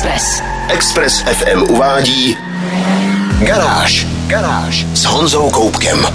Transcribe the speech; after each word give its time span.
Express. 0.00 0.42
Express 0.68 1.20
FM 1.20 1.62
uvádí 1.62 2.36
Garáž. 3.38 4.06
Garáž 4.26 4.86
s 4.94 5.04
Honzou 5.04 5.50
Koupkem. 5.50 6.06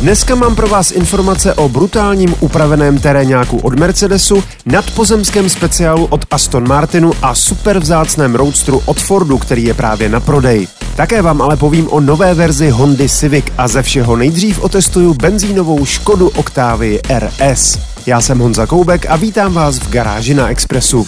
Dneska 0.00 0.34
mám 0.34 0.56
pro 0.56 0.68
vás 0.68 0.90
informace 0.90 1.54
o 1.54 1.68
brutálním 1.68 2.34
upraveném 2.40 2.98
terénáku 2.98 3.58
od 3.58 3.78
Mercedesu, 3.78 4.44
nadpozemském 4.66 5.48
speciálu 5.48 6.06
od 6.06 6.24
Aston 6.30 6.68
Martinu 6.68 7.12
a 7.22 7.34
super 7.34 7.78
vzácném 7.78 8.34
roadstru 8.34 8.82
od 8.84 9.00
Fordu, 9.00 9.38
který 9.38 9.64
je 9.64 9.74
právě 9.74 10.08
na 10.08 10.20
prodej. 10.20 10.68
Také 10.96 11.22
vám 11.22 11.42
ale 11.42 11.56
povím 11.56 11.88
o 11.88 12.00
nové 12.00 12.34
verzi 12.34 12.70
Hondy 12.70 13.08
Civic 13.08 13.44
a 13.58 13.68
ze 13.68 13.82
všeho 13.82 14.16
nejdřív 14.16 14.62
otestuju 14.62 15.14
benzínovou 15.14 15.84
Škodu 15.84 16.28
Octavii 16.28 17.00
RS. 17.18 17.78
Já 18.06 18.20
jsem 18.20 18.38
Honza 18.38 18.66
Koubek 18.66 19.06
a 19.08 19.16
vítám 19.16 19.52
vás 19.52 19.78
v 19.78 19.90
garáži 19.90 20.34
na 20.34 20.48
Expressu. 20.48 21.06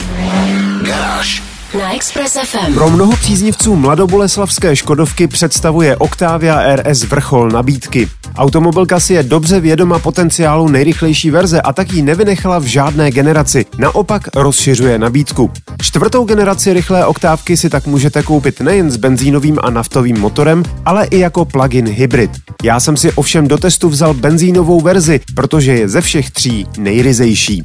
Garáž. 1.21 1.43
Na 1.79 1.95
Express 1.95 2.37
FM. 2.45 2.75
Pro 2.75 2.91
mnoho 2.91 3.13
příznivců 3.13 3.77
mladoboleslavské 3.77 4.77
Škodovky 4.77 5.27
představuje 5.27 5.97
Octavia 5.97 6.77
RS 6.77 7.05
vrchol 7.05 7.51
nabídky. 7.51 8.09
Automobilka 8.37 9.01
si 9.01 9.15
je 9.15 9.23
dobře 9.23 9.61
vědoma 9.61 9.99
potenciálu 9.99 10.69
nejrychlejší 10.69 11.31
verze 11.31 11.61
a 11.61 11.73
tak 11.73 11.93
ji 11.93 12.03
nevynechala 12.03 12.59
v 12.59 12.65
žádné 12.65 13.11
generaci. 13.11 13.67
Naopak 13.79 14.23
rozšiřuje 14.35 14.99
nabídku. 14.99 15.51
Čtvrtou 15.83 16.25
generaci 16.25 16.73
rychlé 16.73 17.07
oktávky 17.07 17.57
si 17.57 17.71
tak 17.71 17.87
můžete 17.87 18.23
koupit 18.23 18.61
nejen 18.61 18.91
s 18.91 18.97
benzínovým 18.97 19.59
a 19.63 19.71
naftovým 19.71 20.21
motorem, 20.21 20.63
ale 20.85 21.07
i 21.07 21.19
jako 21.19 21.45
plug-in 21.45 21.89
hybrid. 21.89 22.31
Já 22.63 22.81
jsem 22.81 22.97
si 22.97 23.13
ovšem 23.13 23.49
do 23.49 23.59
testu 23.59 23.89
vzal 23.89 24.15
benzínovou 24.15 24.81
verzi, 24.81 25.21
protože 25.35 25.73
je 25.73 25.89
ze 25.89 26.01
všech 26.01 26.31
tří 26.31 26.67
nejryzejší. 26.79 27.65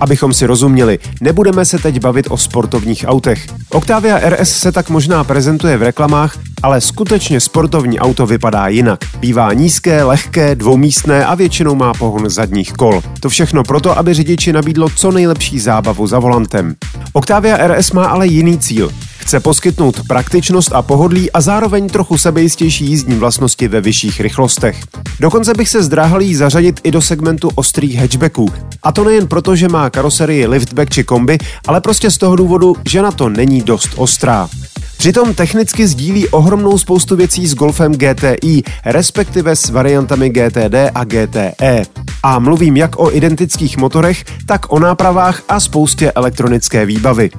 Abychom 0.00 0.34
si 0.34 0.46
rozuměli, 0.46 0.98
nebudeme 1.20 1.64
se 1.64 1.78
teď 1.78 2.00
bavit 2.00 2.26
o 2.30 2.36
sportovních 2.36 3.04
autech. 3.08 3.46
Octavia 3.70 4.30
RS 4.30 4.58
se 4.58 4.72
tak 4.72 4.90
možná 4.90 5.24
prezentuje 5.24 5.76
v 5.76 5.82
reklamách, 5.82 6.38
ale 6.62 6.80
skutečně 6.80 7.40
sportovní 7.40 8.00
auto 8.00 8.26
vypadá 8.26 8.68
jinak. 8.68 9.00
Bývá 9.18 9.52
nízké, 9.52 10.02
lehké, 10.02 10.54
dvoumístné 10.54 11.26
a 11.26 11.34
většinou 11.34 11.74
má 11.74 11.94
pohon 11.94 12.30
zadních 12.30 12.72
kol. 12.72 13.02
To 13.20 13.28
všechno 13.28 13.64
proto, 13.64 13.98
aby 13.98 14.14
řidiči 14.14 14.52
nabídlo 14.52 14.88
co 14.96 15.12
nejlepší 15.12 15.60
zábavu 15.60 16.06
za 16.06 16.18
volantem. 16.18 16.74
Octavia 17.12 17.66
RS 17.66 17.92
má 17.92 18.06
ale 18.06 18.26
jiný 18.26 18.58
cíl. 18.58 18.90
Chce 19.26 19.40
poskytnout 19.40 20.00
praktičnost 20.08 20.72
a 20.72 20.82
pohodlí 20.82 21.32
a 21.32 21.40
zároveň 21.40 21.88
trochu 21.88 22.18
sebejistější 22.18 22.84
jízdní 22.84 23.18
vlastnosti 23.18 23.68
ve 23.68 23.80
vyšších 23.80 24.20
rychlostech. 24.20 24.80
Dokonce 25.20 25.54
bych 25.54 25.68
se 25.68 25.82
zdráhal 25.82 26.22
jí 26.22 26.34
zařadit 26.34 26.80
i 26.82 26.90
do 26.90 27.02
segmentu 27.02 27.50
ostrých 27.54 27.98
hatchbacků. 27.98 28.52
A 28.82 28.92
to 28.92 29.04
nejen 29.04 29.26
proto, 29.26 29.56
že 29.56 29.68
má 29.68 29.90
karoserii 29.90 30.46
liftback 30.46 30.90
či 30.90 31.04
kombi, 31.04 31.38
ale 31.66 31.80
prostě 31.80 32.10
z 32.10 32.18
toho 32.18 32.36
důvodu, 32.36 32.76
že 32.88 33.02
na 33.02 33.12
to 33.12 33.28
není 33.28 33.62
dost 33.62 33.88
ostrá. 33.96 34.48
Přitom 34.96 35.34
technicky 35.34 35.86
sdílí 35.86 36.28
ohromnou 36.28 36.78
spoustu 36.78 37.16
věcí 37.16 37.46
s 37.46 37.54
Golfem 37.54 37.92
GTI, 37.92 38.62
respektive 38.84 39.56
s 39.56 39.70
variantami 39.70 40.30
GTD 40.30 40.74
a 40.94 41.04
GTE. 41.04 41.82
A 42.22 42.38
mluvím 42.38 42.76
jak 42.76 42.98
o 42.98 43.16
identických 43.16 43.76
motorech, 43.76 44.24
tak 44.46 44.72
o 44.72 44.78
nápravách 44.78 45.42
a 45.48 45.60
spoustě 45.60 46.12
elektronické 46.12 46.86
výbavy. 46.86 47.30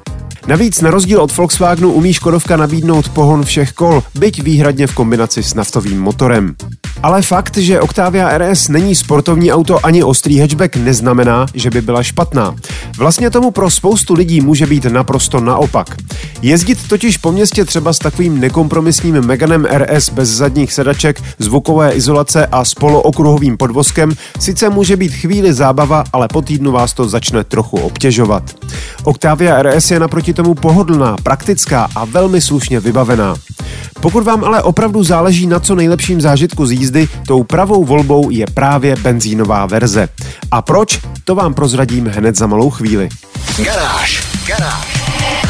Navíc 0.48 0.80
na 0.80 0.90
rozdíl 0.90 1.20
od 1.20 1.36
Volkswagenu 1.36 1.92
umí 1.92 2.12
Škodovka 2.12 2.56
nabídnout 2.56 3.08
pohon 3.08 3.44
všech 3.44 3.72
kol, 3.72 4.02
byť 4.14 4.42
výhradně 4.42 4.86
v 4.86 4.94
kombinaci 4.94 5.42
s 5.42 5.54
naftovým 5.54 6.00
motorem. 6.00 6.56
Ale 7.02 7.22
fakt, 7.22 7.56
že 7.56 7.80
Octavia 7.80 8.38
RS 8.38 8.68
není 8.68 8.94
sportovní 8.94 9.52
auto 9.52 9.86
ani 9.86 10.02
ostrý 10.04 10.38
hatchback, 10.38 10.76
neznamená, 10.76 11.46
že 11.54 11.70
by 11.70 11.82
byla 11.82 12.02
špatná. 12.02 12.54
Vlastně 12.98 13.30
tomu 13.30 13.50
pro 13.50 13.70
spoustu 13.70 14.14
lidí 14.14 14.40
může 14.40 14.66
být 14.66 14.84
naprosto 14.84 15.40
naopak. 15.40 15.96
Jezdit 16.42 16.88
totiž 16.88 17.16
po 17.16 17.32
městě 17.32 17.64
třeba 17.64 17.92
s 17.92 17.98
takovým 17.98 18.40
nekompromisním 18.40 19.14
Meganem 19.14 19.64
RS 19.64 20.08
bez 20.08 20.28
zadních 20.28 20.72
sedaček, 20.72 21.22
zvukové 21.38 21.92
izolace 21.92 22.46
a 22.46 22.64
s 22.64 22.74
polookruhovým 22.74 23.56
podvozkem 23.56 24.12
sice 24.38 24.68
může 24.68 24.96
být 24.96 25.12
chvíli 25.12 25.52
zábava, 25.52 26.04
ale 26.12 26.28
po 26.28 26.42
týdnu 26.42 26.72
vás 26.72 26.92
to 26.92 27.08
začne 27.08 27.44
trochu 27.44 27.76
obtěžovat. 27.76 28.42
Octavia 29.04 29.62
RS 29.62 29.90
je 29.90 30.00
naproti 30.00 30.34
tomu 30.34 30.54
pohodlná, 30.54 31.16
praktická 31.22 31.88
a 31.96 32.04
velmi 32.04 32.40
slušně 32.40 32.80
vybavená. 32.80 33.34
Pokud 34.00 34.24
vám 34.24 34.44
ale 34.44 34.62
opravdu 34.62 35.04
záleží 35.04 35.46
na 35.46 35.60
co 35.60 35.74
nejlepším 35.74 36.20
zážitku 36.20 36.66
z 36.66 36.72
jízdy, 36.72 36.87
tou 37.26 37.44
pravou 37.44 37.84
volbou 37.84 38.30
je 38.30 38.46
právě 38.54 38.96
benzínová 38.96 39.66
verze. 39.66 40.08
A 40.50 40.62
proč? 40.62 41.00
To 41.24 41.34
vám 41.34 41.54
prozradím 41.54 42.06
hned 42.06 42.36
za 42.36 42.46
malou 42.46 42.70
chvíli. 42.70 43.08
Garáž. 43.64 44.22
Garáž. 44.46 44.98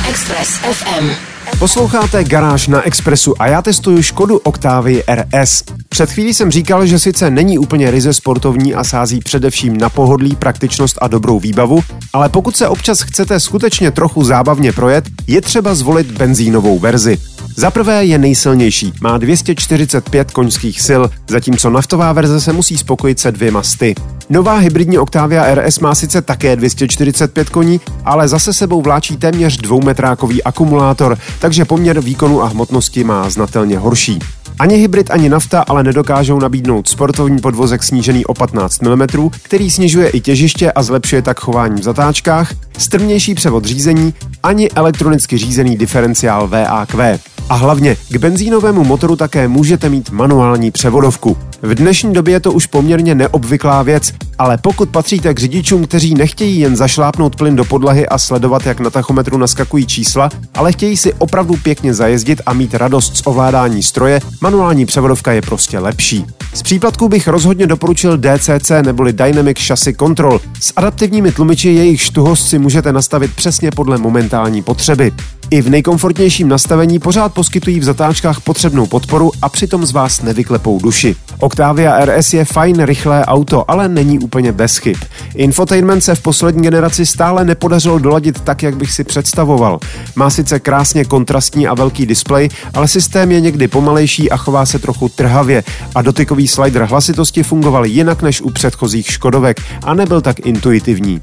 Express 0.09 0.49
FM. 0.49 1.11
Posloucháte 1.59 2.25
Garáž 2.25 2.69
na 2.69 2.83
Expressu 2.83 3.43
a 3.43 3.47
já 3.47 3.63
testuju 3.63 4.03
Škodu 4.03 4.39
Octavii 4.39 5.05
RS. 5.15 5.63
Před 5.89 6.11
chvílí 6.11 6.35
jsem 6.35 6.51
říkal, 6.51 6.87
že 6.87 6.99
sice 6.99 7.31
není 7.31 7.59
úplně 7.59 7.91
ryze 7.91 8.13
sportovní 8.13 8.75
a 8.75 8.85
sází 8.85 9.21
především 9.21 9.77
na 9.77 9.89
pohodlí, 9.89 10.37
praktičnost 10.37 10.99
a 11.01 11.09
dobrou 11.09 11.41
výbavu, 11.41 11.81
ale 12.13 12.29
pokud 12.29 12.57
se 12.57 12.69
občas 12.69 13.01
chcete 13.01 13.41
skutečně 13.41 13.91
trochu 13.91 14.25
zábavně 14.25 14.73
projet, 14.73 15.05
je 15.27 15.41
třeba 15.41 15.75
zvolit 15.75 16.11
benzínovou 16.11 16.79
verzi. 16.79 17.19
Za 17.59 17.71
prvé 17.71 18.05
je 18.05 18.19
nejsilnější, 18.19 18.93
má 19.01 19.19
245 19.19 20.31
koňských 20.31 20.81
sil, 20.89 21.03
zatímco 21.31 21.71
naftová 21.71 22.13
verze 22.13 22.41
se 22.41 22.53
musí 22.53 22.79
spokojit 22.79 23.21
se 23.21 23.33
dvěma 23.33 23.63
sty. 23.63 23.95
Nová 24.31 24.57
hybridní 24.57 24.99
Octavia 24.99 25.55
RS 25.55 25.79
má 25.79 25.95
sice 25.95 26.23
také 26.23 26.57
245 26.57 27.49
koní, 27.49 27.81
ale 28.05 28.29
zase 28.29 28.53
sebou 28.53 28.83
vláčí 28.83 29.17
téměř 29.17 29.57
dvoumetrákový 29.57 30.43
akumulátor, 30.43 31.19
takže 31.41 31.65
poměr 31.65 32.01
výkonu 32.01 32.43
a 32.43 32.47
hmotnosti 32.47 33.05
má 33.05 33.31
znatelně 33.31 33.79
horší. 33.79 34.19
Ani 34.59 34.77
hybrid, 34.77 35.11
ani 35.11 35.29
nafta 35.29 35.61
ale 35.61 35.83
nedokážou 35.83 36.39
nabídnout 36.39 36.89
sportovní 36.89 37.39
podvozek 37.39 37.83
snížený 37.83 38.27
o 38.27 38.35
15 38.35 38.83
mm, 38.83 39.31
který 39.43 39.71
snižuje 39.71 40.09
i 40.09 40.21
těžiště 40.21 40.73
a 40.73 40.83
zlepšuje 40.83 41.23
tak 41.23 41.41
chování 41.41 41.81
v 41.81 41.85
zatáčkách, 41.85 42.55
strmější 42.79 43.35
převod 43.35 43.65
řízení, 43.65 44.15
ani 44.43 44.71
elektronicky 44.71 45.39
řízený 45.39 45.77
diferenciál 45.77 46.49
VAQ. 46.49 47.19
A 47.49 47.55
hlavně 47.55 47.97
k 48.11 48.17
benzínovému 48.17 48.85
motoru 48.85 49.17
také 49.17 49.49
můžete 49.49 49.89
mít 49.89 50.11
manuální 50.11 50.71
převodovku. 50.71 51.37
V 51.63 51.75
dnešní 51.75 52.13
době 52.13 52.35
je 52.35 52.41
to 52.41 52.53
už 52.53 52.67
poměrně 52.67 53.15
neobvyklá 53.15 53.83
věc, 53.83 54.13
ale 54.39 54.59
pokud 54.59 54.89
patříte 54.89 55.35
k 55.35 55.39
řidičům, 55.39 55.87
kteří 55.87 56.15
nechtějí 56.15 56.61
jen 56.61 56.77
zašlápnout 56.77 57.37
plyn 57.37 57.57
do 57.57 57.65
podlahy 57.65 58.09
a 58.09 58.19
sledovat, 58.19 58.67
jak 58.67 58.81
na 58.81 58.91
tachometru 58.91 59.39
naskakují 59.39 59.87
čísla, 59.87 60.31
ale 60.55 60.73
chtějí 60.73 60.97
si 60.97 61.15
opravdu 61.15 61.57
pěkně 61.57 61.95
zajezdit 61.95 62.41
a 62.47 62.53
mít 62.53 62.75
radost 62.75 63.17
z 63.17 63.23
ovládání 63.25 63.83
stroje, 63.83 64.21
manuální 64.41 64.87
převodovka 64.87 65.33
je 65.33 65.43
prostě 65.43 65.79
lepší. 65.79 66.27
Z 66.55 66.63
příplatků 66.63 67.09
bych 67.09 67.29
rozhodně 67.29 67.67
doporučil 67.67 68.19
DCC 68.19 68.71
neboli 68.83 69.13
Dynamic 69.13 69.59
Chassis 69.67 69.97
Control. 69.97 70.41
S 70.61 70.73
adaptivními 70.77 71.33
tlumiči 71.33 71.69
jejich 71.69 72.01
štuhost 72.01 72.49
si 72.49 72.59
můžete 72.59 72.93
nastavit 72.93 73.35
přesně 73.37 73.71
podle 73.71 73.99
momentální 73.99 74.63
potřeby. 74.63 75.13
I 75.51 75.63
v 75.63 75.71
nejkomfortnějším 75.71 76.49
nastavení 76.49 76.99
pořád 76.99 77.35
poskytují 77.35 77.81
v 77.81 77.85
zatáčkách 77.85 78.41
potřebnou 78.41 78.87
podporu 78.87 79.31
a 79.43 79.49
přitom 79.49 79.87
z 79.87 79.93
vás 79.93 80.23
nevyklepou 80.23 80.79
duši. 80.79 81.17
Octavia 81.39 82.05
RS 82.05 82.35
je 82.35 82.45
fajn 82.45 82.83
rychlé 82.83 83.25
auto, 83.27 83.71
ale 83.71 83.89
není 83.89 84.19
úplně 84.19 84.53
bez 84.53 84.77
chyb. 84.77 84.97
Infotainment 85.35 86.05
se 86.05 86.15
v 86.15 86.23
poslední 86.23 86.63
generaci 86.63 87.07
stále 87.07 87.45
nepodařilo 87.45 87.99
doladit 87.99 88.41
tak, 88.41 88.63
jak 88.63 88.77
bych 88.77 88.93
si 88.93 89.05
představoval. 89.05 89.79
Má 90.17 90.31
sice 90.31 90.61
krásně 90.61 91.05
kontrastní 91.05 91.69
a 91.69 91.75
velký 91.75 92.07
displej, 92.07 92.49
ale 92.75 92.89
systém 92.89 93.33
je 93.33 93.41
někdy 93.41 93.69
pomalejší 93.69 94.31
a 94.31 94.37
chová 94.37 94.67
se 94.67 94.79
trochu 94.79 95.09
trhavě 95.09 95.65
a 95.95 96.03
dotykový 96.03 96.49
slider 96.49 96.83
hlasitosti 96.83 97.43
fungoval 97.43 97.87
jinak 97.87 98.23
než 98.23 98.41
u 98.41 98.51
předchozích 98.51 99.11
Škodovek 99.11 99.61
a 99.85 99.95
nebyl 99.95 100.21
tak 100.21 100.47
intuitivní. 100.47 101.21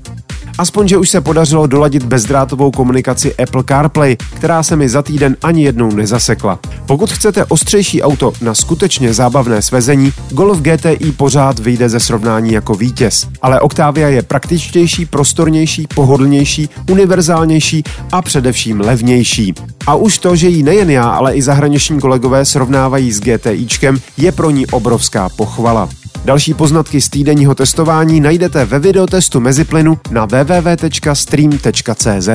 Aspoň, 0.58 0.88
že 0.88 0.98
už 0.98 1.10
se 1.10 1.22
podařilo 1.22 1.68
doladit 1.68 2.04
bezdrátovou 2.04 2.72
komunikaci 2.72 3.35
Apple 3.35 3.64
CarPlay, 3.68 4.16
která 4.16 4.64
se 4.64 4.76
mi 4.76 4.90
za 4.90 5.02
týden 5.02 5.38
ani 5.44 5.64
jednou 5.64 5.91
nezasekla. 5.91 6.59
Pokud 6.85 7.12
chcete 7.12 7.46
ostřejší 7.46 8.02
auto 8.02 8.34
na 8.41 8.53
skutečně 8.53 9.14
zábavné 9.14 9.62
svezení, 9.62 10.14
Golf 10.29 10.62
GTI 10.62 11.12
pořád 11.12 11.59
vyjde 11.59 11.90
ze 11.90 12.00
srovnání 12.00 12.53
jako 12.53 12.76
vítěz. 12.76 13.28
Ale 13.41 13.59
Octavia 13.59 14.08
je 14.08 14.22
praktičtější, 14.22 15.06
prostornější, 15.06 15.88
pohodlnější, 15.96 16.70
univerzálnější 16.90 17.84
a 18.12 18.22
především 18.22 18.79
levnější. 18.79 19.53
A 19.88 19.96
už 19.96 20.18
to, 20.18 20.35
že 20.35 20.50
ji 20.50 20.64
nejen 20.64 20.90
já, 20.90 21.09
ale 21.09 21.35
i 21.35 21.41
zahraniční 21.41 22.00
kolegové 22.00 22.46
srovnávají 22.46 23.12
s 23.12 23.20
GTIčkem, 23.20 23.97
je 24.18 24.32
pro 24.32 24.52
ní 24.52 24.68
obrovská 24.68 25.29
pochvala. 25.29 25.90
Další 26.26 26.53
poznatky 26.53 27.02
z 27.02 27.09
týdenního 27.09 27.56
testování 27.56 28.20
najdete 28.20 28.66
ve 28.66 28.79
videotestu 28.79 29.40
meziplynu 29.40 30.00
na 30.12 30.26
www.stream.cz. 30.26 32.29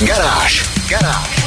Garáž. 0.00 0.66
Garáž. 0.88 1.46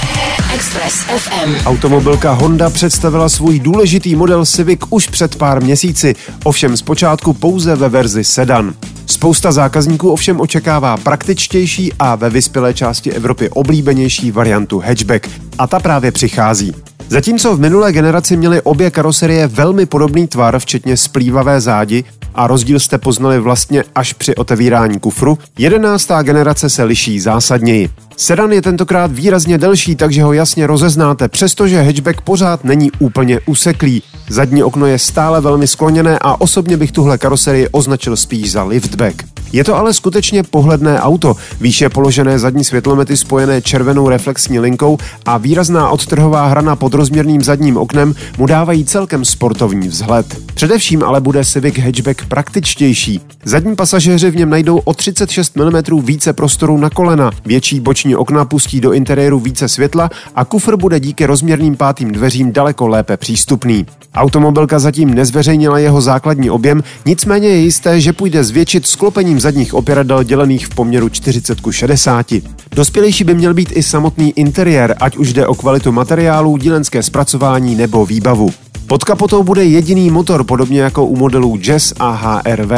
Express 0.53 0.93
FM. 0.93 1.55
Automobilka 1.65 2.31
Honda 2.31 2.69
představila 2.69 3.29
svůj 3.29 3.59
důležitý 3.59 4.15
model 4.15 4.45
Civic 4.45 4.79
už 4.89 5.07
před 5.07 5.35
pár 5.35 5.63
měsíci, 5.63 6.15
ovšem 6.43 6.77
zpočátku 6.77 7.33
pouze 7.33 7.75
ve 7.75 7.89
verzi 7.89 8.23
sedan. 8.23 8.73
Spousta 9.05 9.51
zákazníků 9.51 10.11
ovšem 10.11 10.39
očekává 10.39 10.97
praktičtější 10.97 11.93
a 11.99 12.15
ve 12.15 12.29
vyspělé 12.29 12.73
části 12.73 13.11
Evropy 13.11 13.49
oblíbenější 13.49 14.31
variantu 14.31 14.79
hatchback 14.79 15.29
a 15.57 15.67
ta 15.67 15.79
právě 15.79 16.11
přichází. 16.11 16.73
Zatímco 17.11 17.55
v 17.55 17.59
minulé 17.59 17.91
generaci 17.91 18.37
měly 18.37 18.61
obě 18.61 18.91
karoserie 18.91 19.47
velmi 19.47 19.85
podobný 19.85 20.27
tvar, 20.27 20.59
včetně 20.59 20.97
splývavé 20.97 21.61
zádi, 21.61 22.03
a 22.35 22.47
rozdíl 22.47 22.79
jste 22.79 22.97
poznali 22.97 23.39
vlastně 23.39 23.83
až 23.95 24.13
při 24.13 24.35
otevírání 24.35 24.99
kufru, 24.99 25.37
jedenáctá 25.57 26.21
generace 26.21 26.69
se 26.69 26.83
liší 26.83 27.19
zásadněji. 27.19 27.89
Sedan 28.17 28.51
je 28.51 28.61
tentokrát 28.61 29.11
výrazně 29.11 29.57
delší, 29.57 29.95
takže 29.95 30.23
ho 30.23 30.33
jasně 30.33 30.67
rozeznáte, 30.67 31.27
přestože 31.27 31.81
hatchback 31.81 32.21
pořád 32.21 32.63
není 32.63 32.91
úplně 32.99 33.39
useklý. 33.45 34.03
Zadní 34.29 34.63
okno 34.63 34.85
je 34.85 34.99
stále 34.99 35.41
velmi 35.41 35.67
skloněné 35.67 36.19
a 36.21 36.41
osobně 36.41 36.77
bych 36.77 36.91
tuhle 36.91 37.17
karoserii 37.17 37.67
označil 37.67 38.17
spíš 38.17 38.51
za 38.51 38.63
liftback. 38.63 39.23
Je 39.53 39.63
to 39.63 39.75
ale 39.75 39.93
skutečně 39.93 40.43
pohledné 40.43 41.01
auto, 41.01 41.35
výše 41.61 41.89
položené 41.89 42.39
zadní 42.39 42.63
světlomety 42.63 43.17
spojené 43.17 43.61
červenou 43.61 44.09
reflexní 44.09 44.59
linkou 44.59 44.97
a 45.25 45.37
výrazná 45.37 45.89
odtrhová 45.89 46.47
hrana 46.47 46.75
pod 46.75 46.93
rozměrným 46.93 47.41
zadním 47.41 47.77
oknem 47.77 48.15
mu 48.37 48.45
dávají 48.45 48.85
celkem 48.85 49.25
sportovní 49.25 49.87
vzhled. 49.87 50.37
Především 50.53 51.03
ale 51.03 51.21
bude 51.21 51.45
Civic 51.45 51.77
hatchback 51.77 52.25
praktičtější. 52.25 53.21
Zadní 53.45 53.75
pasažéři 53.75 54.31
v 54.31 54.35
něm 54.35 54.49
najdou 54.49 54.77
o 54.77 54.93
36 54.93 55.55
mm 55.55 56.01
více 56.01 56.33
prostoru 56.33 56.77
na 56.77 56.89
kolena, 56.89 57.31
větší 57.45 57.79
boční 57.79 58.15
okna 58.15 58.45
pustí 58.45 58.81
do 58.81 58.93
interiéru 58.93 59.39
více 59.39 59.67
světla 59.67 60.09
a 60.35 60.45
kufr 60.45 60.75
bude 60.75 60.99
díky 60.99 61.25
rozměrným 61.25 61.75
pátým 61.75 62.11
dveřím 62.11 62.51
daleko 62.51 62.87
lépe 62.87 63.17
přístupný. 63.17 63.85
Automobilka 64.15 64.79
zatím 64.79 65.13
nezveřejnila 65.13 65.79
jeho 65.79 66.01
základní 66.01 66.49
objem, 66.49 66.83
nicméně 67.05 67.47
je 67.47 67.57
jisté, 67.57 68.01
že 68.01 68.13
půjde 68.13 68.43
zvětšit 68.43 68.87
sklopením 68.87 69.38
zadních 69.39 69.73
opěradel 69.73 70.23
dělených 70.23 70.67
v 70.67 70.75
poměru 70.75 71.09
40 71.09 71.61
k 71.61 71.71
60. 71.71 72.25
Dospělejší 72.75 73.23
by 73.23 73.33
měl 73.33 73.53
být 73.53 73.71
i 73.71 73.83
samotný 73.83 74.31
interiér, 74.31 74.95
ať 74.99 75.17
už 75.17 75.33
jde 75.33 75.47
o 75.47 75.55
kvalitu 75.55 75.91
materiálů, 75.91 76.57
dílenské 76.57 77.03
zpracování 77.03 77.75
nebo 77.75 78.05
výbavu. 78.05 78.49
Pod 78.87 79.03
kapotou 79.03 79.43
bude 79.43 79.65
jediný 79.65 80.09
motor, 80.09 80.43
podobně 80.43 80.81
jako 80.81 81.05
u 81.05 81.15
modelů 81.15 81.57
Jazz 81.57 81.93
a 81.99 82.11
HRV. 82.11 82.71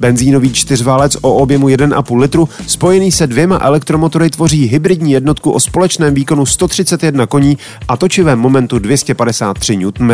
Benzínový 0.00 0.52
čtyřválec 0.52 1.16
o 1.20 1.34
objemu 1.34 1.68
1,5 1.68 2.18
litru 2.18 2.48
spojený 2.66 3.12
se 3.12 3.26
dvěma 3.26 3.58
elektromotory 3.62 4.30
tvoří 4.30 4.66
hybridní 4.66 5.12
jednotku 5.12 5.50
o 5.50 5.60
společném 5.60 6.14
výkonu 6.14 6.46
131 6.46 7.26
koní 7.26 7.58
a 7.88 7.96
točivém 7.96 8.38
momentu 8.38 8.78
253 8.78 9.76
Nm. 9.76 10.10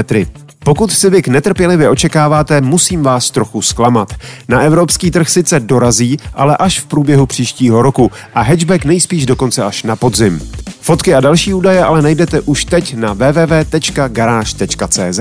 Pokud 0.67 0.93
Civic 0.93 1.27
netrpělivě 1.27 1.89
očekáváte, 1.89 2.61
musím 2.61 3.03
vás 3.03 3.31
trochu 3.31 3.63
zklamat. 3.63 4.13
Na 4.49 4.61
evropský 4.61 5.11
trh 5.11 5.29
sice 5.29 5.61
dorazí, 5.61 6.19
ale 6.35 6.57
až 6.57 6.81
v 6.81 6.87
průběhu 6.87 7.27
příštího 7.27 7.83
roku 7.83 8.11
a 8.35 8.43
hatchback 8.43 8.85
nejspíš 8.85 9.27
dokonce 9.27 9.65
až 9.65 9.83
na 9.83 9.97
podzim. 9.97 10.51
Fotky 10.81 11.15
a 11.15 11.21
další 11.21 11.55
údaje 11.55 11.85
ale 11.85 12.03
najdete 12.03 12.41
už 12.41 12.65
teď 12.65 12.95
na 12.95 13.13
www.garage.cz. 13.13 15.21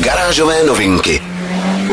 Garážové 0.00 0.66
novinky. 0.66 1.22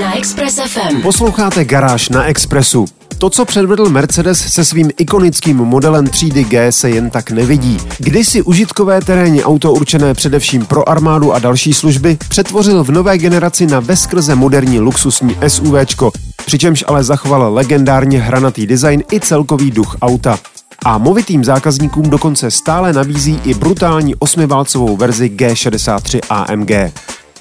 Na 0.01 0.17
Express 0.17 0.59
FM. 0.67 1.01
Posloucháte 1.01 1.65
Garáž 1.65 2.09
na 2.09 2.23
Expressu. 2.23 2.85
To, 3.17 3.29
co 3.29 3.45
předvedl 3.45 3.89
Mercedes 3.89 4.53
se 4.53 4.65
svým 4.65 4.91
ikonickým 4.97 5.57
modelem 5.57 6.07
třídy 6.07 6.43
G, 6.43 6.71
se 6.71 6.89
jen 6.89 7.09
tak 7.09 7.31
nevidí. 7.31 7.77
Kdysi 7.97 8.41
užitkové 8.41 9.01
terénní 9.01 9.43
auto 9.43 9.73
určené 9.73 10.13
především 10.13 10.65
pro 10.65 10.89
armádu 10.89 11.33
a 11.33 11.39
další 11.39 11.73
služby 11.73 12.17
přetvořil 12.29 12.83
v 12.83 12.91
nové 12.91 13.17
generaci 13.17 13.65
na 13.65 13.79
veskrze 13.79 14.35
moderní 14.35 14.79
luxusní 14.79 15.37
SUVčko, 15.47 16.11
přičemž 16.45 16.83
ale 16.87 17.03
zachoval 17.03 17.53
legendárně 17.53 18.19
hranatý 18.19 18.67
design 18.67 19.03
i 19.13 19.19
celkový 19.19 19.71
duch 19.71 19.97
auta. 20.01 20.39
A 20.85 20.97
movitým 20.97 21.43
zákazníkům 21.43 22.09
dokonce 22.09 22.51
stále 22.51 22.93
nabízí 22.93 23.39
i 23.43 23.53
brutální 23.53 24.15
osmiválcovou 24.15 24.97
verzi 24.97 25.29
G63 25.29 26.19
AMG. 26.29 26.93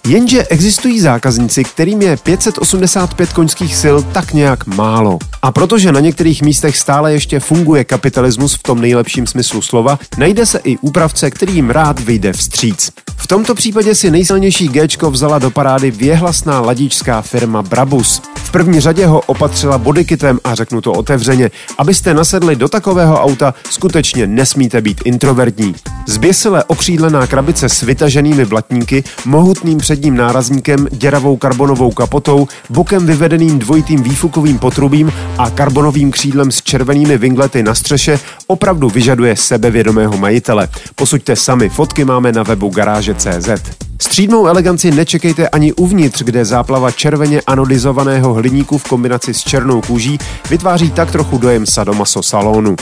Jenže 0.09 0.47
existují 0.47 1.01
zákazníci, 1.01 1.65
kterým 1.65 2.03
je 2.03 2.17
585 2.17 3.33
koňských 3.33 3.77
sil 3.83 3.97
tak 4.13 4.33
nějak 4.33 4.67
málo. 4.67 5.19
A 5.43 5.53
protože 5.53 5.93
na 5.93 6.01
některých 6.01 6.43
místech 6.43 6.77
stále 6.77 7.13
ještě 7.13 7.41
funguje 7.41 7.85
kapitalismus 7.85 8.55
v 8.55 8.63
tom 8.63 8.81
nejlepším 8.81 9.27
smyslu 9.27 9.63
slova, 9.63 9.99
najde 10.19 10.47
se 10.47 10.61
i 10.65 10.77
úpravce, 10.79 11.31
který 11.31 11.55
jim 11.55 11.71
rád 11.71 12.01
vyjde 12.01 12.33
vstříc. 12.33 12.91
V 13.17 13.27
tomto 13.27 13.55
případě 13.55 13.95
si 13.95 14.11
nejsilnější 14.11 14.69
G 14.69 14.87
vzala 15.11 15.39
do 15.39 15.51
parády 15.51 15.91
věhlasná 15.91 16.61
ladičská 16.61 17.23
firma 17.23 17.63
Brabus. 17.63 18.23
V 18.35 18.51
první 18.51 18.81
řadě 18.81 19.07
ho 19.07 19.21
opatřila 19.21 19.79
bodykitem 19.79 20.39
a 20.45 20.55
řeknu 20.55 20.81
to 20.81 20.93
otevřeně. 20.93 21.51
Abyste 21.79 22.15
nasedli 22.15 22.57
do 22.57 22.69
takového 22.69 23.23
auta, 23.23 23.55
skutečně 23.71 24.27
nesmíte 24.27 24.81
být 24.81 25.01
introvertní. 25.05 25.75
Zběsile 26.07 26.65
okřídlená 26.65 27.27
krabice 27.27 27.69
s 27.69 27.83
vytaženými 27.83 28.45
blatníky, 28.45 29.05
mohutným 29.25 29.79
předním 29.79 30.17
nárazníkem, 30.17 30.89
děravou 30.93 31.37
karbonovou 31.37 31.91
kapotou, 31.91 32.49
bokem 32.71 33.07
vyvedeným 33.07 33.59
dvojitým 33.59 34.03
výfukovým 34.03 34.59
potrubím 34.59 35.13
a 35.39 35.51
karbonovým 35.51 36.11
křídlem 36.11 36.51
s 36.51 36.63
červenými 36.63 37.19
vinglety 37.19 37.63
na 37.63 37.75
střeše 37.75 38.21
opravdu 38.47 38.89
vyžaduje 38.89 39.37
sebevědomého 39.37 40.19
majitele. 40.19 40.69
Posuďte 40.95 41.37
sami, 41.37 41.69
fotky 41.69 42.05
máme 42.05 42.33
na 42.33 42.43
webu 42.43 42.71
garáže.cz. 43.05 43.85
Střídnou 44.01 44.47
eleganci 44.47 44.91
nečekejte 44.91 45.49
ani 45.49 45.73
uvnitř, 45.73 46.23
kde 46.23 46.45
záplava 46.45 46.91
červeně 46.91 47.41
anodizovaného 47.41 48.35
hliníku 48.35 48.79
v 48.79 48.85
kombinaci 48.85 49.35
s 49.35 49.41
černou 49.41 49.81
kůží 49.81 50.19
vytváří 50.51 50.91
tak 50.91 51.11
trochu 51.11 51.39
dojem 51.39 51.67
sadomaso 51.67 52.23
salonu. 52.23 52.77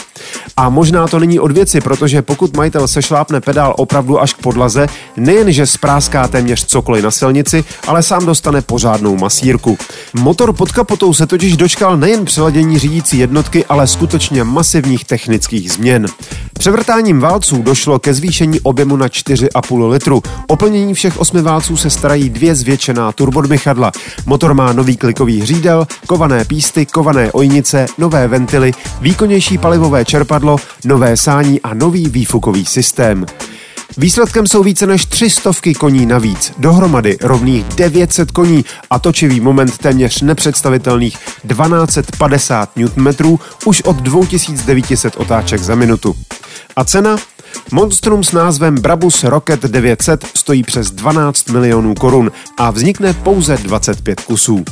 A 0.56 0.68
možná 0.68 1.08
to 1.08 1.18
není 1.18 1.40
od 1.40 1.52
věci, 1.52 1.80
protože 1.80 2.22
pokud 2.22 2.56
majitel 2.56 2.88
sešlápne 2.88 3.40
pedál 3.40 3.74
opravdu 3.78 4.20
až 4.20 4.34
k 4.34 4.38
podlaze, 4.38 4.86
nejenže 5.16 5.66
spráská 5.66 6.28
téměř 6.28 6.64
cokoliv 6.64 7.04
na 7.04 7.10
silnici, 7.10 7.64
ale 7.86 8.02
sám 8.02 8.26
dostane 8.26 8.62
pořádnou 8.62 9.16
masírku. 9.16 9.78
Motor 10.14 10.52
pod 10.52 10.72
kapotou 10.72 11.14
se 11.14 11.26
totiž 11.26 11.56
dočkal 11.56 11.96
nejen 11.96 12.24
přeladění 12.24 12.78
řídící 12.78 13.18
jednotky, 13.18 13.64
ale 13.64 13.86
skutečně 13.86 14.44
masivních 14.44 15.04
technických 15.04 15.72
změn. 15.72 16.06
Převrtáním 16.52 17.20
válců 17.20 17.62
došlo 17.62 17.98
ke 17.98 18.14
zvýšení 18.14 18.60
objemu 18.60 18.96
na 18.96 19.08
4,5 19.08 19.88
litru. 19.88 20.11
O 20.46 20.56
plnění 20.56 20.94
všech 20.94 21.20
osmi 21.20 21.42
válců 21.42 21.76
se 21.76 21.90
starají 21.90 22.30
dvě 22.30 22.54
zvětšená 22.54 23.12
turbodmychadla. 23.12 23.92
Motor 24.26 24.54
má 24.54 24.72
nový 24.72 24.96
klikový 24.96 25.40
hřídel, 25.40 25.86
kované 26.06 26.44
písty, 26.44 26.86
kované 26.86 27.32
ojnice, 27.32 27.86
nové 27.98 28.28
ventily, 28.28 28.72
výkonnější 29.00 29.58
palivové 29.58 30.04
čerpadlo, 30.04 30.56
nové 30.84 31.16
sání 31.16 31.60
a 31.60 31.74
nový 31.74 32.08
výfukový 32.08 32.64
systém. 32.64 33.26
Výsledkem 33.96 34.46
jsou 34.46 34.62
více 34.62 34.86
než 34.86 35.06
300 35.06 35.50
koní 35.78 36.06
navíc, 36.06 36.52
dohromady 36.58 37.18
rovných 37.20 37.64
900 37.64 38.30
koní 38.30 38.64
a 38.90 38.98
točivý 38.98 39.40
moment 39.40 39.78
téměř 39.78 40.20
nepředstavitelných 40.20 41.18
1250 41.48 42.76
Nm 42.76 43.38
už 43.64 43.82
od 43.82 43.96
2900 43.96 45.16
otáček 45.16 45.60
za 45.60 45.74
minutu. 45.74 46.16
A 46.76 46.84
cena? 46.84 47.16
Monstrum 47.72 48.24
s 48.24 48.32
názvem 48.32 48.74
Brabus 48.74 49.24
Rocket 49.24 49.62
900 49.62 50.26
stojí 50.34 50.62
přes 50.62 50.90
12 50.90 51.48
milionů 51.48 51.94
korun 51.94 52.30
a 52.58 52.70
vznikne 52.70 53.12
pouze 53.12 53.56
25 53.56 54.20
kusů. 54.20 54.64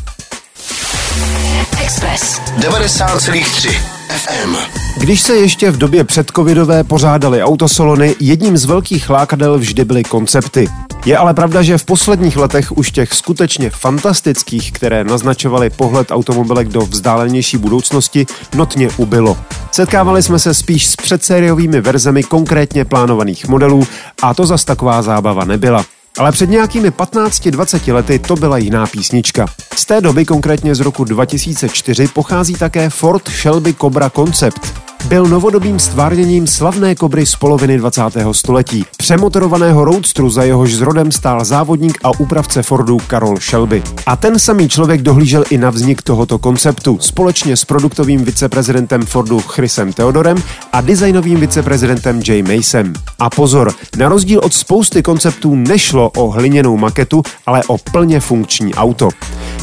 Express. 1.83 2.41
90,3 2.59 3.71
FM. 4.09 4.57
Když 5.01 5.21
se 5.21 5.37
ještě 5.37 5.71
v 5.71 5.79
době 5.79 6.05
předcovidové 6.05 6.85
pořádaly 6.85 7.43
autosalony, 7.43 8.15
jedním 8.21 8.57
z 8.57 8.65
velkých 8.65 9.11
lákadel 9.11 9.59
vždy 9.59 9.85
byly 9.85 10.05
koncepty. 10.05 10.69
Je 11.05 11.17
ale 11.17 11.35
pravda, 11.35 11.63
že 11.63 11.79
v 11.79 11.85
posledních 11.85 12.37
letech 12.37 12.73
už 12.79 12.91
těch 12.91 13.13
skutečně 13.13 13.71
fantastických, 13.71 14.73
které 14.73 15.05
naznačovaly 15.05 15.71
pohled 15.71 16.11
automobilek 16.11 16.69
do 16.69 16.81
vzdálenější 16.81 17.57
budoucnosti, 17.57 18.27
notně 18.55 18.89
ubylo. 18.97 19.39
Setkávali 19.73 20.23
jsme 20.23 20.39
se 20.39 20.55
spíš 20.55 20.87
s 20.87 20.97
předsériovými 20.97 21.81
verzemi 21.81 22.23
konkrétně 22.23 22.85
plánovaných 22.85 23.49
modelů 23.49 23.87
a 24.23 24.35
to 24.35 24.47
zas 24.47 24.65
taková 24.65 25.03
zábava 25.03 25.45
nebyla. 25.45 25.85
Ale 26.19 26.33
před 26.33 26.51
nějakými 26.51 26.91
15-20 26.91 27.95
lety 27.95 28.19
to 28.19 28.37
byla 28.37 28.59
jiná 28.59 28.87
písnička. 28.87 29.47
Z 29.77 29.85
té 29.85 30.01
doby, 30.01 30.25
konkrétně 30.25 30.75
z 30.75 30.81
roku 30.81 31.05
2004, 31.05 32.09
pochází 32.09 32.55
také 32.55 32.91
Ford 32.91 33.29
Shelby 33.29 33.75
Cobra 33.75 34.11
Concept. 34.11 34.90
Byl 35.09 35.27
novodobým 35.27 35.79
stvárněním 35.79 36.47
slavné 36.47 36.95
kobry 36.95 37.27
z 37.27 37.37
poloviny 37.37 37.79
20. 37.79 38.03
století. 38.33 38.85
Přemotorovaného 38.97 39.85
roadstru 39.85 40.31
za 40.31 40.43
jehož 40.43 40.75
zrodem 40.75 41.13
stál 41.13 41.45
závodník 41.45 41.99
a 42.03 42.11
úpravce 42.21 42.63
Fordu 42.63 42.99
Karol 43.07 43.37
Shelby. 43.37 43.83
A 44.07 44.17
ten 44.17 44.39
samý 44.39 44.69
člověk 44.69 45.03
dohlížel 45.03 45.45
i 45.51 45.59
na 45.59 45.71
vznik 45.71 46.03
tohoto 46.03 46.39
konceptu 46.39 46.99
společně 47.01 47.57
s 47.57 47.65
produktovým 47.65 48.25
viceprezidentem 48.25 49.07
Fordu 49.07 49.41
Chrisem 49.41 49.93
Theodorem 49.93 50.43
a 50.73 50.81
designovým 50.81 51.41
viceprezidentem 51.41 52.23
Jay 52.29 52.43
Masem. 52.43 52.93
A 53.19 53.31
pozor, 53.31 53.73
na 53.99 54.09
rozdíl 54.09 54.41
od 54.45 54.55
spousty 54.55 55.03
konceptů 55.03 55.55
nešlo 55.55 56.11
o 56.11 56.31
hliněnou 56.31 56.77
maketu, 56.77 57.23
ale 57.47 57.63
o 57.67 57.79
plně 57.79 58.21
funkční 58.21 58.75
auto. 58.75 59.09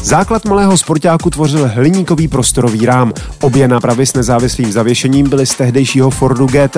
Základ 0.02 0.44
malého 0.44 0.78
sportáku 0.78 1.30
tvořil 1.30 1.70
hliníkový 1.74 2.28
prostorový 2.28 2.86
rám. 2.86 3.12
Obě 3.40 3.68
nápravy 3.68 4.06
s 4.06 4.14
nezávislým 4.14 4.72
zavěšením 4.72 5.28
byly 5.28 5.46
z 5.46 5.54
tehdejšího 5.54 6.10
Fordu 6.10 6.46
GT. 6.46 6.76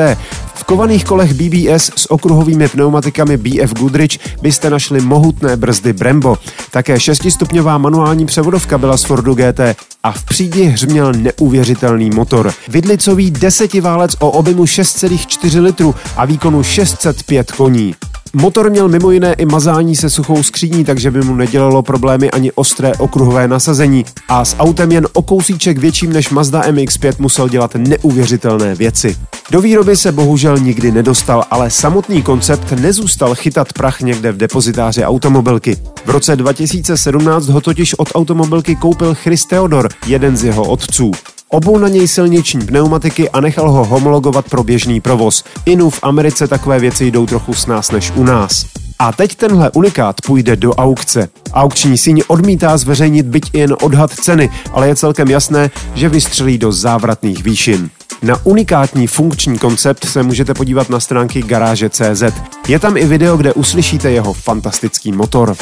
V 0.54 0.64
kovaných 0.64 1.04
kolech 1.04 1.34
BBS 1.34 1.90
s 1.96 2.10
okruhovými 2.10 2.68
pneumatikami 2.68 3.36
BF 3.36 3.74
Goodrich 3.74 4.18
byste 4.42 4.70
našli 4.70 5.00
mohutné 5.00 5.56
brzdy 5.56 5.92
Brembo. 5.92 6.36
Také 6.70 7.00
šestistupňová 7.00 7.78
manuální 7.78 8.26
převodovka 8.26 8.78
byla 8.78 8.96
z 8.96 9.04
Fordu 9.04 9.34
GT 9.34 9.60
a 10.02 10.12
v 10.12 10.24
přídi 10.24 10.64
hřměl 10.64 11.12
neuvěřitelný 11.12 12.10
motor. 12.10 12.52
Vidlicový 12.68 13.30
desetiválec 13.30 14.16
o 14.18 14.30
objemu 14.30 14.64
6,4 14.64 15.62
litru 15.62 15.94
a 16.16 16.24
výkonu 16.24 16.62
605 16.62 17.52
koní. 17.52 17.94
Motor 18.32 18.70
měl 18.70 18.88
mimo 18.88 19.10
jiné 19.10 19.32
i 19.32 19.46
mazání 19.46 19.96
se 19.96 20.10
suchou 20.10 20.42
skříní, 20.42 20.84
takže 20.84 21.10
by 21.10 21.20
mu 21.20 21.34
nedělalo 21.34 21.82
problémy 21.82 22.30
ani 22.30 22.52
ostré 22.52 22.92
okruhové 22.94 23.48
nasazení 23.48 24.04
a 24.28 24.44
s 24.44 24.56
autem 24.58 24.92
jen 24.92 25.08
o 25.12 25.22
kousíček 25.22 25.78
větším 25.78 26.12
než 26.12 26.30
Mazda 26.30 26.62
MX-5 26.62 27.14
musel 27.18 27.48
dělat 27.48 27.74
neuvěřitelné 27.74 28.74
věci. 28.74 29.16
Do 29.50 29.60
výroby 29.60 29.96
se 29.96 30.12
bohužel 30.12 30.58
nikdy 30.58 30.92
nedostal, 30.92 31.44
ale 31.50 31.70
samotný 31.70 32.22
koncept 32.22 32.72
nezůstal 32.72 33.34
chytat 33.34 33.72
prach 33.72 34.00
někde 34.00 34.32
v 34.32 34.36
depozitáři 34.36 35.04
automobilky. 35.04 35.76
V 36.04 36.10
roce 36.10 36.36
2017 36.36 37.48
ho 37.48 37.60
totiž 37.60 37.94
od 37.94 38.08
automobilky 38.14 38.76
koupil 38.76 39.14
Chris 39.14 39.44
Theodor, 39.44 39.88
jeden 40.06 40.36
z 40.36 40.44
jeho 40.44 40.68
otců. 40.68 41.10
Obul 41.52 41.78
na 41.78 41.88
něj 41.88 42.08
silniční 42.08 42.66
pneumatiky 42.66 43.30
a 43.30 43.40
nechal 43.40 43.70
ho 43.70 43.84
homologovat 43.84 44.48
pro 44.50 44.64
běžný 44.64 45.00
provoz. 45.00 45.44
Inu 45.66 45.90
v 45.90 45.98
Americe 46.02 46.48
takové 46.48 46.78
věci 46.78 47.06
jdou 47.10 47.26
trochu 47.26 47.54
s 47.54 47.66
nás 47.66 47.90
než 47.90 48.10
u 48.10 48.24
nás. 48.24 48.66
A 49.00 49.12
teď 49.12 49.34
tenhle 49.34 49.70
unikát 49.70 50.16
půjde 50.26 50.56
do 50.56 50.72
aukce. 50.74 51.28
Aukční 51.52 51.98
síň 51.98 52.22
odmítá 52.26 52.76
zveřejnit 52.76 53.26
byť 53.26 53.50
jen 53.52 53.76
odhad 53.82 54.12
ceny, 54.12 54.50
ale 54.72 54.88
je 54.88 54.96
celkem 54.96 55.30
jasné, 55.30 55.70
že 55.94 56.08
vystřelí 56.08 56.58
do 56.58 56.72
závratných 56.72 57.44
výšin. 57.44 57.90
Na 58.22 58.34
unikátní 58.44 59.06
funkční 59.06 59.58
koncept 59.58 60.04
se 60.04 60.22
můžete 60.22 60.54
podívat 60.54 60.90
na 60.90 61.00
stránky 61.00 61.42
garáže.cz. 61.42 62.22
Je 62.68 62.78
tam 62.78 62.96
i 62.96 63.06
video, 63.06 63.36
kde 63.36 63.52
uslyšíte 63.52 64.10
jeho 64.10 64.32
fantastický 64.32 65.12
motor. 65.12 65.56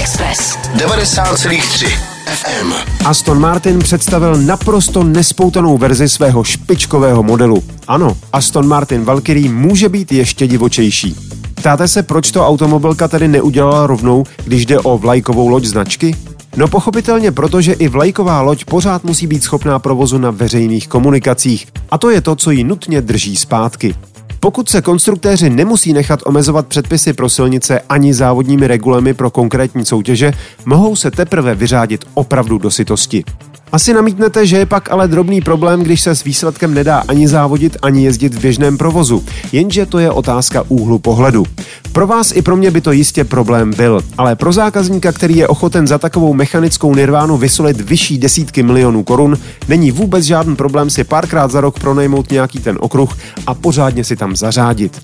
Express 0.00 0.58
90,3 0.76 1.88
FM. 2.26 2.72
Aston 3.04 3.40
Martin 3.40 3.78
představil 3.78 4.36
naprosto 4.36 5.04
nespoutanou 5.04 5.78
verzi 5.78 6.08
svého 6.08 6.44
špičkového 6.44 7.22
modelu. 7.22 7.64
Ano, 7.88 8.16
Aston 8.32 8.68
Martin 8.68 9.04
Valkyrie 9.04 9.50
může 9.50 9.88
být 9.88 10.12
ještě 10.12 10.46
divočejší. 10.46 11.39
Ptáte 11.60 11.88
se, 11.88 12.02
proč 12.02 12.30
to 12.30 12.46
automobilka 12.46 13.08
tedy 13.08 13.28
neudělala 13.28 13.86
rovnou, 13.86 14.24
když 14.44 14.66
jde 14.66 14.78
o 14.78 14.98
vlajkovou 14.98 15.48
loď 15.48 15.64
značky? 15.64 16.16
No 16.56 16.68
pochopitelně, 16.68 17.32
protože 17.32 17.72
i 17.72 17.88
vlajková 17.88 18.40
loď 18.40 18.64
pořád 18.64 19.04
musí 19.04 19.26
být 19.26 19.42
schopná 19.42 19.78
provozu 19.78 20.18
na 20.18 20.30
veřejných 20.30 20.88
komunikacích. 20.88 21.66
A 21.90 21.98
to 21.98 22.10
je 22.10 22.20
to, 22.20 22.36
co 22.36 22.50
ji 22.50 22.64
nutně 22.64 23.02
drží 23.02 23.36
zpátky. 23.36 23.94
Pokud 24.40 24.68
se 24.68 24.82
konstruktéři 24.82 25.50
nemusí 25.50 25.92
nechat 25.92 26.20
omezovat 26.26 26.66
předpisy 26.66 27.12
pro 27.12 27.28
silnice 27.28 27.80
ani 27.88 28.14
závodními 28.14 28.66
regulemi 28.66 29.14
pro 29.14 29.30
konkrétní 29.30 29.86
soutěže, 29.86 30.32
mohou 30.64 30.96
se 30.96 31.10
teprve 31.10 31.54
vyřádit 31.54 32.04
opravdu 32.14 32.58
do 32.58 32.70
sytosti. 32.70 33.24
Asi 33.72 33.94
namítnete, 33.94 34.46
že 34.46 34.56
je 34.56 34.66
pak 34.66 34.90
ale 34.90 35.08
drobný 35.08 35.40
problém, 35.40 35.82
když 35.82 36.00
se 36.00 36.14
s 36.14 36.24
výsledkem 36.24 36.74
nedá 36.74 37.02
ani 37.08 37.28
závodit, 37.28 37.76
ani 37.82 38.04
jezdit 38.04 38.34
v 38.34 38.40
běžném 38.40 38.78
provozu, 38.78 39.24
jenže 39.52 39.86
to 39.86 39.98
je 39.98 40.10
otázka 40.10 40.64
úhlu 40.68 40.98
pohledu. 40.98 41.46
Pro 41.92 42.06
vás 42.06 42.32
i 42.36 42.42
pro 42.42 42.56
mě 42.56 42.70
by 42.70 42.80
to 42.80 42.92
jistě 42.92 43.24
problém 43.24 43.74
byl, 43.76 44.00
ale 44.18 44.36
pro 44.36 44.52
zákazníka, 44.52 45.12
který 45.12 45.36
je 45.36 45.48
ochoten 45.48 45.86
za 45.86 45.98
takovou 45.98 46.34
mechanickou 46.34 46.94
nirvánu 46.94 47.36
vysolit 47.36 47.80
vyšší 47.80 48.18
desítky 48.18 48.62
milionů 48.62 49.02
korun, 49.02 49.38
není 49.68 49.90
vůbec 49.90 50.24
žádný 50.24 50.56
problém 50.56 50.90
si 50.90 51.04
párkrát 51.04 51.50
za 51.50 51.60
rok 51.60 51.78
pronajmout 51.80 52.30
nějaký 52.30 52.58
ten 52.58 52.78
okruh 52.80 53.16
a 53.46 53.54
pořádně 53.54 54.04
si 54.04 54.16
tam 54.16 54.36
zařádit. 54.36 55.00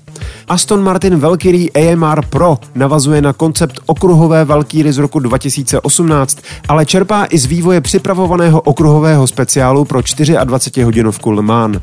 Aston 0.47 0.83
Martin 0.83 1.19
Valkyrie 1.19 1.69
AMR 1.71 2.25
Pro 2.25 2.57
navazuje 2.75 3.21
na 3.21 3.33
koncept 3.33 3.79
okruhové 3.85 4.45
Valkyrie 4.45 4.93
z 4.93 4.97
roku 4.97 5.19
2018, 5.19 6.37
ale 6.67 6.85
čerpá 6.85 7.25
i 7.29 7.37
z 7.37 7.45
vývoje 7.45 7.81
připravovaného 7.81 8.56
okruhového 8.61 9.27
speciálu 9.27 9.85
pro 9.85 10.01
24 10.43 10.83
hodinovku 10.83 11.31
Le 11.31 11.41
Mans. 11.41 11.77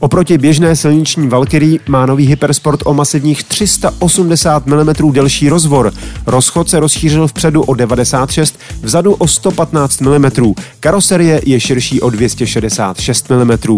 Oproti 0.00 0.38
běžné 0.38 0.76
silniční 0.76 1.28
Valkyrie 1.28 1.78
má 1.88 2.06
nový 2.06 2.26
Hypersport 2.26 2.80
o 2.84 2.94
masivních 2.94 3.44
380 3.44 4.66
mm 4.66 5.12
delší 5.12 5.48
rozvor. 5.48 5.92
Rozchod 6.26 6.70
se 6.70 6.80
rozšířil 6.80 7.28
vpředu 7.28 7.62
o 7.62 7.74
96, 7.74 8.58
vzadu 8.82 9.14
o 9.14 9.28
115 9.28 10.00
mm. 10.00 10.54
Karoserie 10.80 11.40
je 11.44 11.60
širší 11.60 12.00
o 12.00 12.10
266 12.10 13.30
mm. 13.30 13.76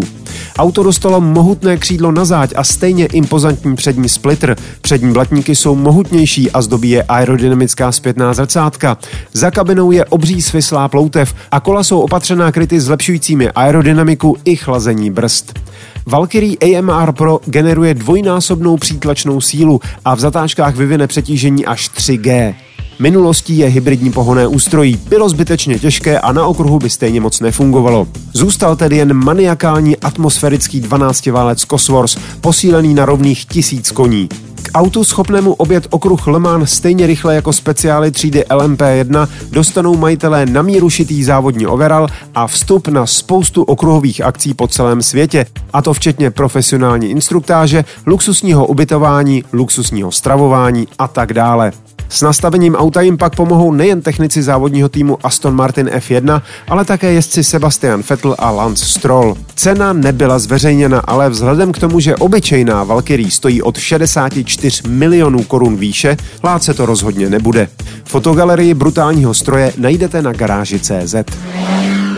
Auto 0.59 0.83
dostalo 0.83 1.21
mohutné 1.21 1.77
křídlo 1.77 2.11
na 2.11 2.25
záď 2.25 2.53
a 2.55 2.63
stejně 2.63 3.05
impozantní 3.05 3.75
přední 3.75 4.09
splitter. 4.09 4.55
Přední 4.81 5.13
blatníky 5.13 5.55
jsou 5.55 5.75
mohutnější 5.75 6.51
a 6.51 6.61
zdobí 6.61 6.89
je 6.89 7.03
aerodynamická 7.03 7.91
zpětná 7.91 8.33
zrcátka. 8.33 8.97
Za 9.33 9.51
kabinou 9.51 9.91
je 9.91 10.05
obří 10.05 10.41
svislá 10.41 10.87
ploutev 10.87 11.35
a 11.51 11.59
kola 11.59 11.83
jsou 11.83 11.99
opatřená 11.99 12.51
kryty 12.51 12.79
zlepšujícími 12.79 13.49
aerodynamiku 13.49 14.37
i 14.45 14.55
chlazení 14.55 15.11
brzd. 15.11 15.59
Valkyrie 16.05 16.57
AMR 16.57 17.11
Pro 17.11 17.39
generuje 17.45 17.93
dvojnásobnou 17.93 18.77
přítlačnou 18.77 19.41
sílu 19.41 19.81
a 20.05 20.15
v 20.15 20.19
zatáčkách 20.19 20.75
vyvine 20.75 21.07
přetížení 21.07 21.65
až 21.65 21.89
3G. 21.89 22.55
Minulostí 23.01 23.57
je 23.57 23.67
hybridní 23.67 24.11
pohonné 24.11 24.47
ústrojí, 24.47 24.99
bylo 25.09 25.29
zbytečně 25.29 25.79
těžké 25.79 26.19
a 26.19 26.31
na 26.31 26.45
okruhu 26.45 26.79
by 26.79 26.89
stejně 26.89 27.21
moc 27.21 27.39
nefungovalo. 27.39 28.07
Zůstal 28.33 28.75
tedy 28.75 28.97
jen 28.97 29.13
maniakální 29.13 29.97
atmosférický 29.97 30.81
12-válec 30.81 31.65
Cosworth, 31.65 32.17
posílený 32.41 32.93
na 32.93 33.05
rovných 33.05 33.45
tisíc 33.45 33.91
koní. 33.91 34.29
K 34.63 34.69
autu 34.73 35.03
schopnému 35.03 35.53
obět 35.53 35.87
okruh 35.89 36.27
Le 36.27 36.39
Mans 36.39 36.71
stejně 36.71 37.07
rychle 37.07 37.35
jako 37.35 37.53
speciály 37.53 38.11
třídy 38.11 38.43
LMP1 38.49 39.27
dostanou 39.51 39.97
majitelé 39.97 40.45
na 40.45 40.61
míru 40.61 40.89
šitý 40.89 41.23
závodní 41.23 41.67
overall 41.67 42.07
a 42.35 42.47
vstup 42.47 42.87
na 42.87 43.05
spoustu 43.05 43.63
okruhových 43.63 44.21
akcí 44.21 44.53
po 44.53 44.67
celém 44.67 45.01
světě, 45.01 45.45
a 45.73 45.81
to 45.81 45.93
včetně 45.93 46.31
profesionální 46.31 47.09
instruktáže, 47.09 47.85
luxusního 48.07 48.67
ubytování, 48.67 49.43
luxusního 49.53 50.11
stravování 50.11 50.87
a 50.99 51.07
tak 51.07 51.33
dále. 51.33 51.71
S 52.09 52.21
nastavením 52.21 52.75
auta 52.75 53.01
jim 53.01 53.17
pak 53.17 53.35
pomohou 53.35 53.71
nejen 53.71 54.01
technici 54.01 54.43
závodního 54.43 54.89
týmu 54.89 55.17
Aston 55.23 55.55
Martin 55.55 55.87
F1, 55.87 56.41
ale 56.67 56.85
také 56.85 57.13
jezdci 57.13 57.43
Sebastian 57.43 58.03
Vettel 58.09 58.35
a 58.39 58.51
Lance 58.51 58.85
Stroll. 58.85 59.37
Cena 59.55 59.93
nebyla 59.93 60.39
zveřejněna, 60.39 60.99
ale 60.99 61.29
vzhledem 61.29 61.71
k 61.71 61.77
tomu, 61.77 61.99
že 61.99 62.15
obyčejná 62.15 62.83
Valkyrie 62.83 63.31
stojí 63.31 63.61
od 63.61 63.77
64 63.77 64.81
milionů 64.87 65.43
korun 65.43 65.77
výše, 65.77 66.17
lát 66.43 66.63
se 66.63 66.73
to 66.73 66.85
rozhodně 66.85 67.29
nebude. 67.29 67.67
Fotogalerii 68.05 68.73
brutálního 68.73 69.33
stroje 69.33 69.73
najdete 69.77 70.21
na 70.21 70.33
garáži 70.33 70.79
CZ. 70.79 71.15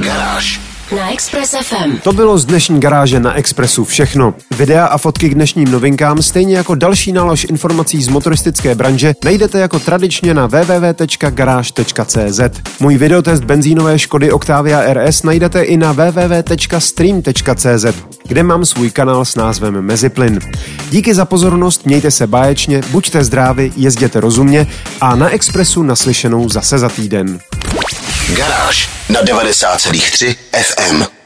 Garáž 0.03 0.70
na 0.95 1.11
Express 1.11 1.55
FM. 1.61 1.97
To 2.03 2.13
bylo 2.13 2.37
z 2.37 2.45
dnešní 2.45 2.79
garáže 2.79 3.19
na 3.19 3.33
Expressu 3.33 3.85
všechno. 3.85 4.33
Videa 4.57 4.85
a 4.85 4.97
fotky 4.97 5.29
k 5.29 5.33
dnešním 5.33 5.71
novinkám, 5.71 6.21
stejně 6.21 6.57
jako 6.57 6.75
další 6.75 7.11
nálož 7.11 7.43
informací 7.43 8.03
z 8.03 8.07
motoristické 8.07 8.75
branže, 8.75 9.13
najdete 9.25 9.59
jako 9.59 9.79
tradičně 9.79 10.33
na 10.33 10.47
www.garage.cz. 10.47 12.39
Můj 12.79 12.97
videotest 12.97 13.43
benzínové 13.43 13.99
Škody 13.99 14.31
Octavia 14.31 14.93
RS 14.93 15.23
najdete 15.23 15.63
i 15.63 15.77
na 15.77 15.91
www.stream.cz, 15.91 17.85
kde 18.27 18.43
mám 18.43 18.65
svůj 18.65 18.91
kanál 18.91 19.25
s 19.25 19.35
názvem 19.35 19.81
Meziplyn. 19.81 20.39
Díky 20.89 21.13
za 21.13 21.25
pozornost, 21.25 21.85
mějte 21.85 22.11
se 22.11 22.27
báječně, 22.27 22.81
buďte 22.91 23.23
zdraví, 23.23 23.73
jezděte 23.75 24.19
rozumně 24.19 24.67
a 25.01 25.15
na 25.15 25.29
Expressu 25.29 25.83
naslyšenou 25.83 26.49
zase 26.49 26.79
za 26.79 26.89
týden. 26.89 27.39
Garáž 28.35 28.89
na 29.09 29.23
90,3 29.23 30.35
FM. 30.51 31.20